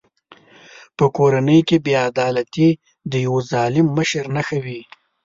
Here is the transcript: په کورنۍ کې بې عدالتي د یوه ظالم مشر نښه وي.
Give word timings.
په 0.97 1.05
کورنۍ 1.17 1.59
کې 1.67 1.77
بې 1.85 1.93
عدالتي 2.09 2.69
د 3.11 3.13
یوه 3.25 3.41
ظالم 3.51 3.87
مشر 3.97 4.23
نښه 4.35 4.57
وي. 4.65 4.81